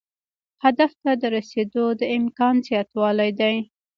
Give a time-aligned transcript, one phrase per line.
[0.63, 3.55] هدف ته د رسیدو د امکان زیاتوالی دی.